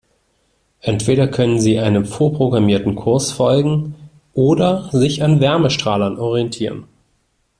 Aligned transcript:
Entweder 0.79 1.27
können 1.27 1.59
sie 1.59 1.77
einem 1.77 2.05
vorprogrammierten 2.07 2.95
Kurs 2.95 3.31
folgen 3.31 3.93
oder 4.33 4.89
sich 4.93 5.21
an 5.21 5.39
Wärmestrahlern 5.41 6.17
orientieren. 6.17 6.87